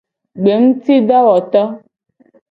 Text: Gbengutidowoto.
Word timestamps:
Gbengutidowoto. 0.39 1.61